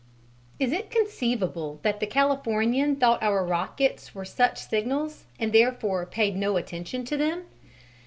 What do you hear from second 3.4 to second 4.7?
rockets were such